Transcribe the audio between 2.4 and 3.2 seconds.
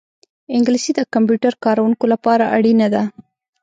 اړینه ده